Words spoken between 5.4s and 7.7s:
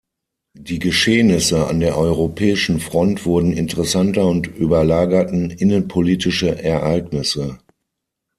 innenpolitische Ereignisse.